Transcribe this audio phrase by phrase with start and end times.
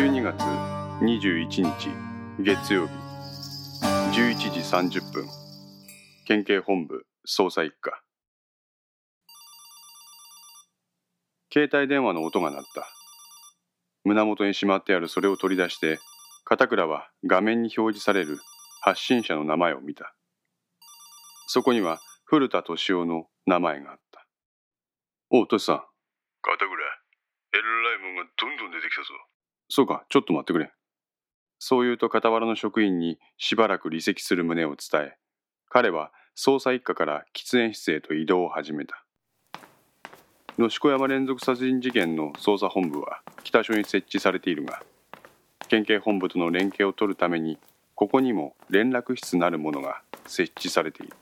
[0.00, 0.40] 12月
[1.02, 1.90] 21日
[2.38, 2.94] 月曜日
[4.18, 5.26] 11時30分
[6.24, 8.00] 県警本部捜査一課。
[11.52, 12.88] 携帯電話の音が鳴った。
[14.04, 15.98] 胸元にしまってあるそれを取り出して
[16.44, 18.38] 片倉は画面に表示される
[18.80, 20.14] 発信者の名前を見た。
[21.46, 24.26] そこには古田敏夫の名前があった。
[25.28, 25.84] おうトシさん。
[26.40, 26.70] 片倉、
[27.52, 29.29] えらいもんがどんどん出てきたぞ。
[29.72, 30.72] そうかちょっと待ってくれ。
[31.60, 35.16] そう言うと傍らの職員にしばらく離席する旨を伝え
[35.68, 39.04] 彼は捜査一課から喫煙室へと移動を始めた。
[40.58, 44.82] 野子山連続殺人事件の捜査本部は北署に設置されているが
[45.68, 47.56] 県警本部との連携を取るために
[47.94, 51.12] ここにも連絡室なるものが設置されている。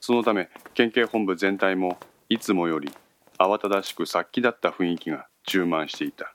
[0.00, 2.92] そのため県警本部全体もいつもより
[3.38, 6.32] 慌ただしく殺気だった雰囲気が充満していた。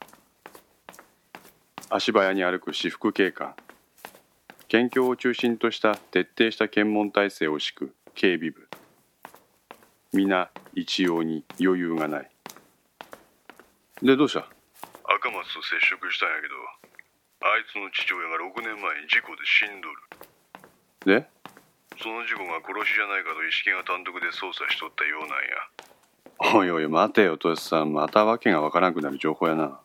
[1.90, 3.56] 足早に歩く私服警官。
[4.68, 8.68] 県境を中心とした徹底した検問体制を敷く警備部。
[10.12, 12.30] 皆一様に余裕がない。
[14.04, 14.40] でどうした？
[14.40, 16.56] 赤松と接触したんやけど、
[17.48, 19.88] あいつの父親が6年前に事故で死んど
[21.08, 21.22] る。
[21.22, 21.26] で？
[22.04, 25.30] その事故が殺しじゃないかと意識が単独で捜査しとったようなん
[26.52, 26.60] や。
[26.60, 27.94] おいおい待てよトシさん。
[27.94, 29.80] またわけがわからなくなる情報やな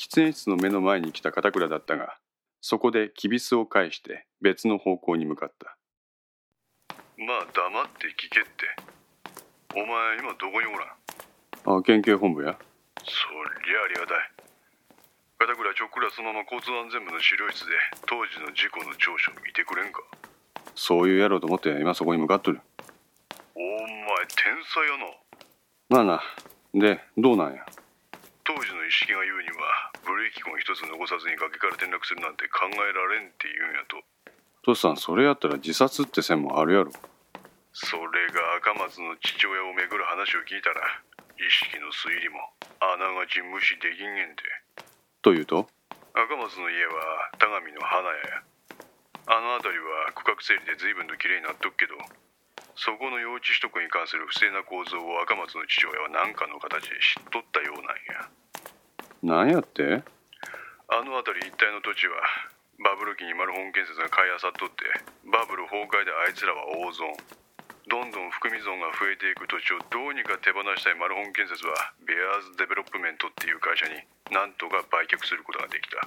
[0.00, 2.16] 喫煙室の目の前に来た片倉だったが
[2.62, 5.76] そこできびすを返して別の方向に向かった。
[7.18, 8.50] まあ黙って聞けって。
[9.74, 11.78] お前今どこにおらん？
[11.80, 12.56] あ県警本部や。
[12.96, 14.16] そりゃありがたい。
[15.38, 17.72] 片倉ちょっくらそのまま交通安全部の資料室で
[18.06, 20.00] 当時の事故の調書見てくれんか？
[20.74, 22.62] そういうやろうと思って今そこに向かっとる。
[23.54, 26.04] お前天才やな。
[26.04, 26.20] まあ
[26.72, 26.80] な。
[26.88, 27.66] でどうなんや？
[28.50, 34.02] 当時の意識が言うにはブレーキ痕一つ残さずに崖から転落するなんて考えられんって言うんやと。
[34.66, 36.90] トシさんそれやったら自殺って線もあるやろ。
[37.70, 40.82] それが赤松の父親をめぐる話を聞いたら
[41.38, 42.42] 意識の推理も
[42.82, 44.42] あながち無視できんげんて
[45.22, 45.70] というと？
[46.18, 48.18] 赤松の家は田上の花屋。
[48.34, 48.42] や
[49.30, 51.94] あの辺りは区画整理で随分と綺麗になっとくけど
[52.80, 58.24] そこの用地取得に関する不正な構造を赤松の父親は何かの形で知っとったようなんや。
[59.20, 60.00] なんやって？
[60.88, 62.16] あの辺り一帯の土地は
[62.80, 64.88] バブル期にマルホン建設が買い漁っとって
[65.28, 67.12] バブル崩壊であいつらは大損。
[67.92, 74.00] どんどん含み損が増えていく土地をどうにか手放したいマルホン建設はベアーズデベロップメントっていう会社に
[74.32, 76.00] なんとか売却することができた。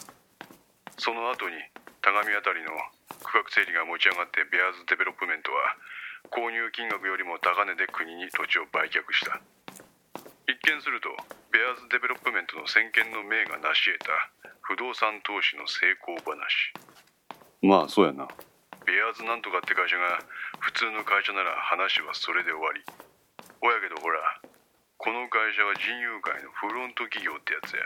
[0.97, 1.61] その後に
[2.01, 2.73] 田上辺りの
[3.21, 5.77] 区画整理が持ち上がってベアーズデベロップメントは
[6.31, 9.41] 購入金額よりも高値で国に土地を売却した。
[10.47, 11.09] 一見すると
[11.51, 14.11] ベアーズデベロップメントの先見の明が成し得た
[14.61, 16.73] 不動産投資の成功話。
[17.61, 18.27] まあそうやな。
[18.85, 20.19] ベアーズなんとかって会社が
[20.59, 22.83] 普通の会社なら話はそれで終わり。
[23.61, 24.19] おやけどほら
[24.97, 27.81] この会社は人友会のフロント企業ってやつや。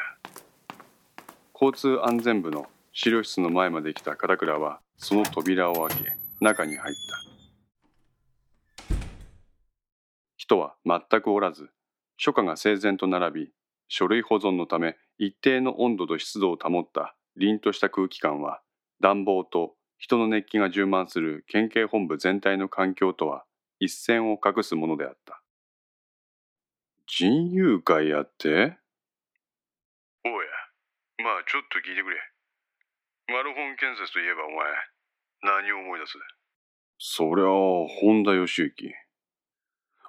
[1.53, 7.26] 交通安全部の資料室の前まで来た片倉はその扉を開け中に入った
[10.47, 11.71] 人は全くおらず
[12.15, 13.49] 書家が整然と並び
[13.89, 18.61] 書類保存のため一定の温度と湿度を保った凛とした空気感は
[19.01, 23.43] 暖房と人の熱気が充満する県警本部全体の環境とは
[23.81, 25.41] 一線を画すものであった。
[27.07, 28.47] 人友会やって？
[28.47, 28.77] おうや
[31.23, 32.15] まあちょっと聞いてくれ。
[33.27, 36.13] マルホン建設といえばお前何を思い出す？
[36.99, 37.49] そりゃあ
[38.01, 39.06] 本田義行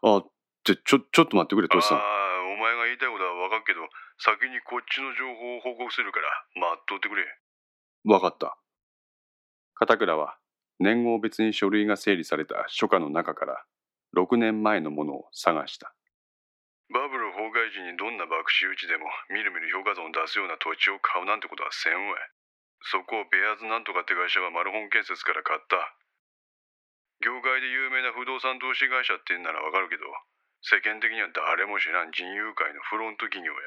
[0.02, 0.22] あ
[0.64, 1.98] ちょちょっと待ってくれトシさん。
[1.98, 2.04] ああ
[2.52, 3.80] お前が言いたいことは分かっけど
[4.18, 7.24] 先にこっちの情報を報告するから待っとってくれ。
[8.04, 8.58] わかった。
[9.74, 10.38] 片倉は
[10.78, 13.64] 年号別に書類が整理された書家の中から
[14.16, 15.94] 6年前のものを探した。
[16.88, 22.30] バブル崩壊時にどんな爆死打ちでもみるみる評価損を出すような土地を買うなんてことはせんわい。
[22.80, 25.76] そこをベアーズなんとかって会社はマルホン建設から買った
[27.20, 30.06] 業界で有名な不動産投資会社って言うんならわかるけど
[30.62, 33.58] 世間的には誰も知らん人友会のフロント企業や。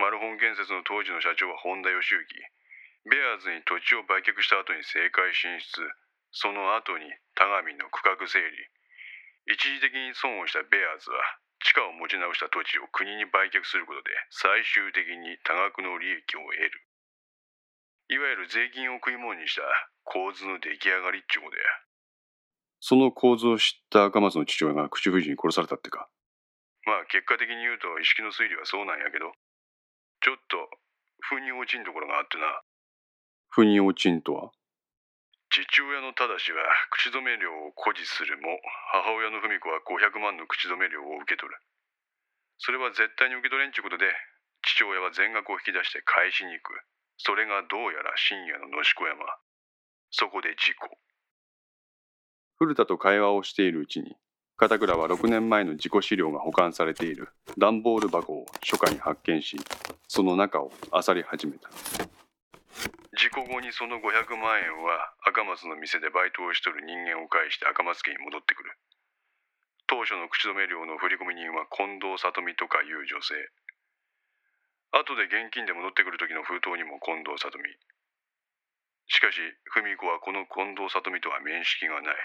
[0.00, 2.24] マルホン建設の当時の社長は本田義行。
[3.08, 5.84] ベアーズに土地を売却した後に政界進出。
[6.32, 8.48] その後に田上の区画整理。
[9.48, 11.20] 一時的に損をしたベアーズは
[11.64, 16.70] 地価を持ち直した土地を国に売却することで最終的に多額の利益を得る。
[18.08, 19.62] いわゆる税金を食い物にした
[20.04, 21.87] 構図の出来上がりっちゅうことや。
[22.80, 26.08] その構図を知った赤松の父親が口封じに殺されたってか。
[26.86, 29.32] まあ結果的に言うと意識の推理はそうなんやけど
[30.22, 30.56] ちょっと
[31.28, 32.62] 腑に落ちんところがあってな。
[33.50, 34.50] 腑に落ちんとは？
[35.50, 36.60] 父親の正は
[36.92, 38.60] 口止め料を誇示するも
[38.92, 41.56] 母親の文子は500万の口止め料を受け取る。
[42.58, 44.06] それは絶対に受け取れんちゅうことで
[44.62, 46.76] 父親は全額を引き出して返しに行く。
[47.16, 49.18] それがどうやら深夜の野子山。
[50.10, 50.92] そこで事故
[52.58, 54.16] 古田と会話をしているうちに
[54.56, 59.54] 片倉は6年前の事故資料が保管されている段ボール箱を初夏に発見し
[60.08, 61.70] その中を漁り始めた。
[63.14, 68.74] 事故後にその500万円は赤松の店でバイトをしとる人間を介して赤松家に戻ってくる。
[69.86, 73.38] 当初の口止め料の振込人は近藤里美とかいう女性。
[74.90, 77.70] 後で現金で戻ってくる時の封筒にも近藤里美。
[79.06, 79.38] しかし
[79.70, 82.16] 文子はこの近藤里美とは面識がない。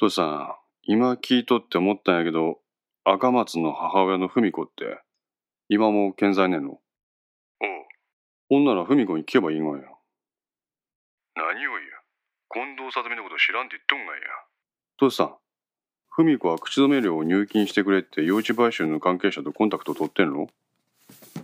[0.00, 2.56] 父さん今聞いとって思ったんやけど
[3.04, 4.98] 赤松の母親の文子って
[5.68, 6.70] 今も健在ねんの？
[6.70, 6.80] おう
[8.48, 9.72] ほんなら文子に聞けばいいがや。
[9.74, 9.82] 何を
[11.36, 11.92] 言う？
[12.50, 14.20] 近藤里美のこと知らんって言っとんがや。
[14.98, 15.34] 父さん
[16.16, 20.48] 文子は口止め料を入金してくれって用地買収の関係者とコンタクト取ってんの？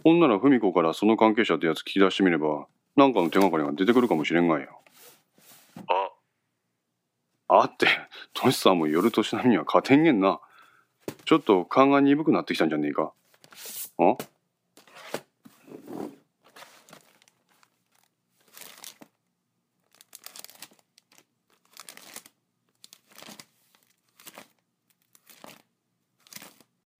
[0.03, 4.69] ほんなら文子からその関係者ってやつ聞き出してみればなんかの手がかりが出てくるかもしれんがや。
[4.71, 4.71] あ
[7.49, 7.87] あって
[8.35, 10.41] トシさんも夜年並みには勝てんげんな
[11.25, 13.13] ちょっと勘が鈍くなってきたんじゃねえか
[13.99, 14.17] あ？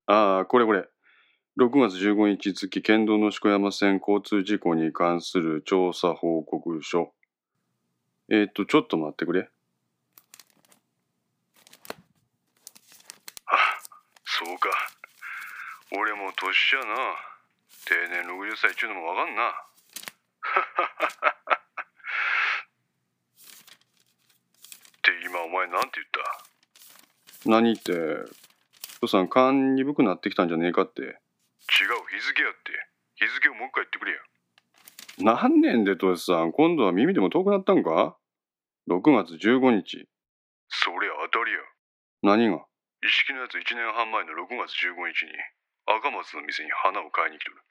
[0.09, 0.89] ああ、これこれ。
[1.59, 7.13] 6月15日付、県道の宿山線交通事故に関する調査報告書。
[8.29, 9.49] えっ、と、ちょっと待ってくれ。
[14.57, 14.71] そうか。
[15.93, 16.87] 俺も年やな。
[17.85, 19.51] 定年60歳っちゅうのもわかんな。
[19.53, 19.53] っ
[25.03, 26.07] て今お前なんて言っ
[27.45, 27.51] た？
[27.51, 27.93] 何って、
[29.01, 31.03] 父さん勘鈍くなってきたんじゃねえかって。
[31.03, 31.17] 違う
[32.11, 32.73] 日付やって。
[33.17, 34.19] 日付をもう一回言ってくれや。
[35.19, 38.17] 何年でトシさん、今度は耳でも遠くなったんか
[38.89, 40.09] ?6 月15日。
[40.69, 41.59] そりゃ当たりや。
[42.23, 42.65] 何が？
[43.07, 45.39] 一式のやつ1年半前の6月15日に
[45.87, 47.63] 赤松の店に花を買いに来とる。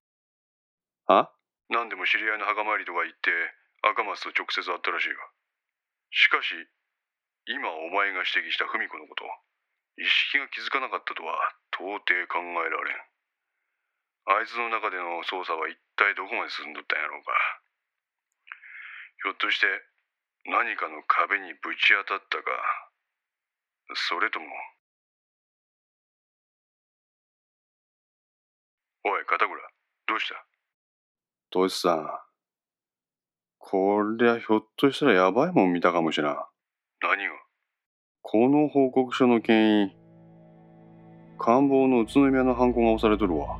[1.11, 1.27] は？
[1.67, 3.35] 何でも知り合いの墓参りとか行って
[3.83, 5.19] 赤松と直接会ったらしいが。
[6.15, 6.55] しかし
[7.51, 9.27] 今お前が指摘した文子のこと
[9.99, 11.35] 一式が気づかなかったとは
[11.75, 14.39] 到底考えられん。
[14.39, 17.35] あいつの中での捜査は一体どこまで進んどったんやろうか。
[19.19, 19.67] ひょっとして
[20.47, 22.55] 何かの壁にぶち当たったか
[24.07, 24.47] それとも
[29.07, 29.55] おい片倉
[30.07, 30.33] どうした？
[31.51, 32.07] トシさん。
[33.59, 36.35] こりゃひょっとしたらやばいもん見たかもしらん。
[37.03, 37.33] 何が？
[38.23, 39.95] この報告書の権威、
[41.37, 43.59] 官房の宇都宮の犯行が押されとるわ。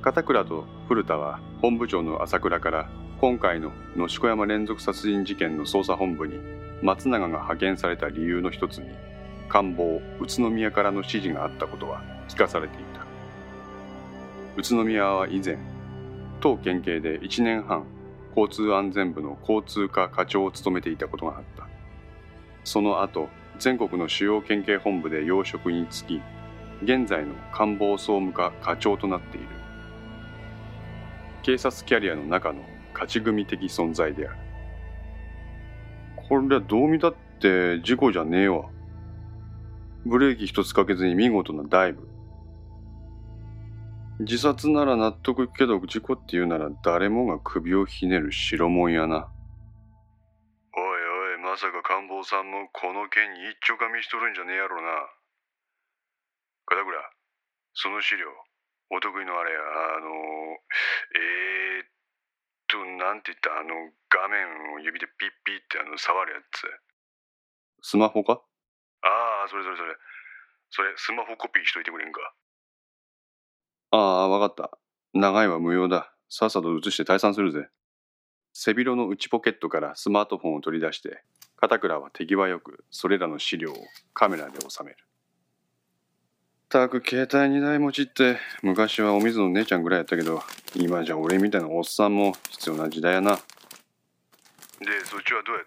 [0.00, 2.88] 片倉と古田は本部長の朝倉から
[3.20, 6.38] 今回の野子山連続殺人事件の捜査本部に
[6.82, 8.90] 松永が派遣された理由の一つに
[9.48, 13.09] 官房宇都宮からの指示があったことは聞かされていた
[14.56, 15.58] 宇都宮は以前
[16.40, 17.84] 当県警で1年半
[18.36, 21.68] 交通安全部の交通課課長を務めていたことがあった。
[22.64, 23.28] その後
[23.58, 26.22] 全国の主要県警本部で要職に就き
[26.82, 29.46] 現在の官房総務課課長となっている。
[31.42, 32.60] 警察キャリアの中の
[32.92, 34.38] 勝ち組的存在である。
[36.16, 38.64] これはどう見たって事故じゃねえわ。
[40.06, 42.09] ブレーキ一つかけずに見事なダイブ。
[44.20, 49.32] 自殺なら納得いくけど事故っていうなら誰もが首をひねる代物やな。
[50.76, 50.84] おい
[51.32, 55.08] おいまさか官房さんもこの件に一丁噛みしとるんじゃねえやろな。
[56.66, 56.92] 片倉
[57.72, 58.28] その資料
[58.92, 59.58] お得意のあれや
[59.96, 60.12] あの
[61.16, 61.88] えー、っ
[62.68, 63.72] となんて言ったあの
[64.12, 66.68] 画面を指でピッピッってあの触るやつ。
[67.80, 68.42] スマホか？
[69.00, 69.96] ああそれそれそれ。
[70.68, 72.20] それスマホコピーしといてくれんか
[73.92, 74.78] ああ、わかった。
[75.12, 76.12] 長いは無用だ。
[76.28, 77.68] さっさと移して退散するぜ。
[78.52, 81.24] 背広の内ポケットからスマートフォンを取り出して、
[81.56, 83.76] 片倉は手際よくそれらの資料を
[84.14, 84.96] カメラで収める。
[86.68, 90.40] たく携帯2台持ちって昔はお水の姉ちゃんぐらいやったけど、
[90.76, 93.36] 今じゃ俺みたいなおっさんも必要な時代やな。
[93.36, 93.40] で
[95.04, 95.64] そっちはどうやっ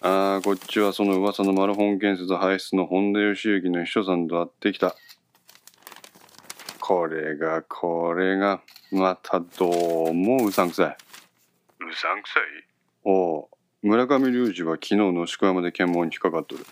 [0.00, 4.96] たああ、こっちはその噂のマルホン建設排出の本田義行の秘書さんと会ってきた。
[6.92, 10.96] これがこれがまたどうもうさんくさい。
[11.80, 12.42] うさんくさい？
[13.04, 13.46] おう。
[13.80, 16.66] 村上隆二は昨日の宿山で検問に引っかかっとる。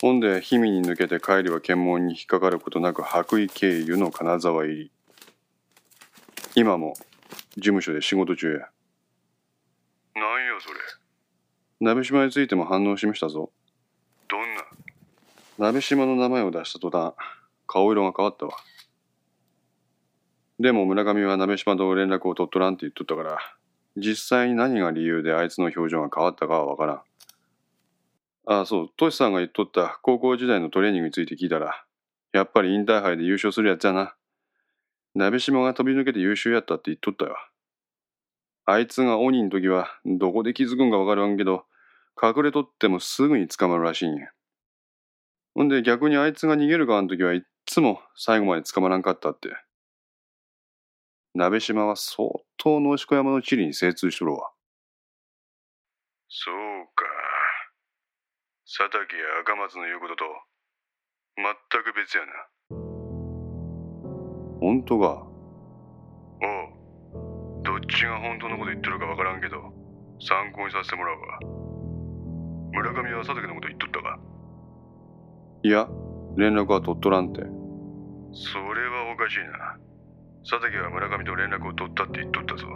[0.00, 4.90] ほんで氷見に抜けて帰りは検問に引っかかることなく白衣経由の金沢入り。
[6.56, 6.94] 今も
[7.54, 8.58] 事務所で仕事中や。
[8.58, 8.70] なんや
[10.60, 10.80] それ？
[11.80, 13.52] 鍋島についても反応しましたぞ。
[14.28, 14.40] どん
[15.60, 15.68] な？
[15.68, 17.14] 鍋島の名前を出した途端
[17.68, 18.56] 顔色が変わったわ
[20.58, 23.38] でも村上は鍋島と連絡を取っとらんって言っとったから
[23.96, 27.02] 実際に何が理由であいつの表情が変わったかはわからん。
[28.44, 31.84] ああそうトシさんが言っとった高校時代のトレーニングについて聞いたら
[32.32, 34.14] やっぱりインターハイで優勝するやつやな。
[35.14, 37.36] 鍋島が飛び抜けて優秀やったって言っとったよ。
[38.64, 41.64] あいつが鬼の時はどこで気づくんかわからんけど
[42.20, 44.28] 隠れとってもすぐに捕まるらしいんや。
[45.54, 49.50] ほんで逆にあいつが逃げる側の時はいっつも最後まで捕まらんかったって。
[51.34, 54.50] 鍋島は相当の押山の地理に精通しとるわ。
[56.28, 56.54] そう
[56.94, 57.04] か
[58.66, 60.24] 佐竹や赤松の言うことと
[61.36, 61.44] 全
[61.82, 62.32] く別やな
[64.60, 65.26] ほんとか？
[66.42, 66.46] お
[67.60, 69.56] うどっちが本当のこと言ってるかわからんけど
[70.20, 71.40] 参考にさせてもらうわ
[72.72, 74.18] 村上は佐竹のこと言っとったか？
[75.62, 75.88] いや、
[76.36, 77.40] 連絡は取っとらんて。
[77.40, 77.46] そ
[78.74, 79.78] れはおかしいな
[80.44, 82.66] 佐竹は村上と連絡を取ったって言っとったぞ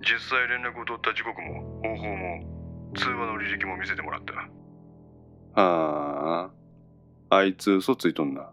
[0.00, 6.50] 実際連絡を取った時刻も方法も通話の履歴も見せてもらったは
[7.30, 7.36] あ。
[7.36, 8.52] あいつ嘘ついとんな。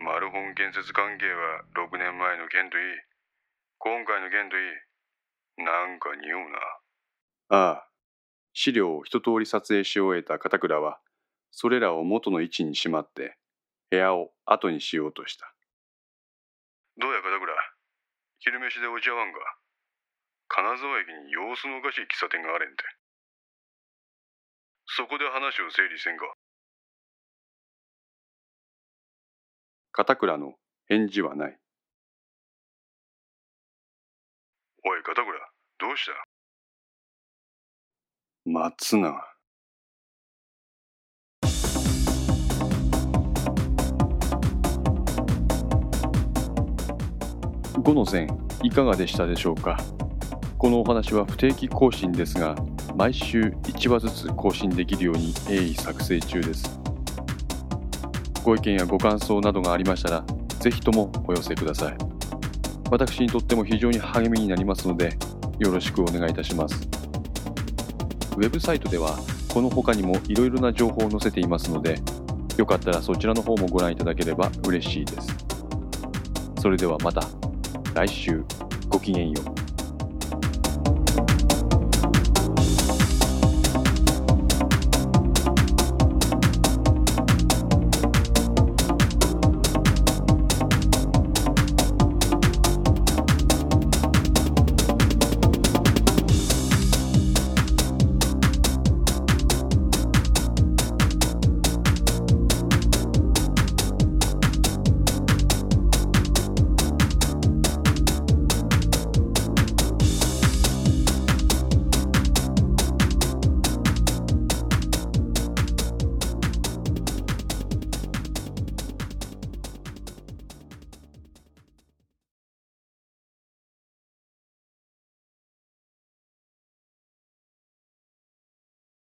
[0.00, 2.84] マルホン建設関係は6年前の件といい
[3.78, 6.40] 今回の件といいなんか匂う
[7.50, 7.88] なああ。
[8.52, 10.98] 資料を一通り撮影し終えた片倉は、
[11.50, 13.36] それらを元の位置にしまって、
[13.90, 15.54] 部屋を後にしようとした。
[16.98, 17.54] どうや片倉
[18.40, 19.38] 昼飯でお茶わんか
[20.48, 22.82] 金沢駅に様子のおかしい喫茶店があれんて。
[24.86, 26.24] そこで話を整理せんか
[29.92, 30.54] 片倉の
[30.86, 31.58] 返事はない。
[34.84, 35.38] おい片倉
[35.78, 36.12] どうした？
[38.44, 39.37] 松永。
[47.88, 48.28] 5の線
[48.62, 49.78] いかがでしたでしょうか？
[50.58, 52.54] このお話は不定期更新ですが
[52.94, 56.78] 毎週1話ずつ更新できるように鋭意作成中です。
[58.44, 60.24] ご意見やご感想などがありましたら
[60.60, 61.96] ぜひともお寄せください。
[62.90, 65.16] 私にとっても非常に励みになりますので
[65.58, 66.74] よろしくお願いいたします。
[68.36, 69.18] ウェブサイトでは
[69.48, 71.98] この他にもいろいろな情報を載せていますので
[72.58, 75.34] よかったらそちらの方もご覧いただければ嬉しいです。
[76.60, 77.22] それではまた。
[77.98, 78.44] 来週。
[78.88, 79.67] ごきげんよう。